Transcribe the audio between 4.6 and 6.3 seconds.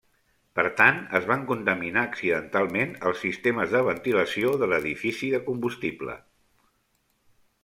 de l'edifici de combustible.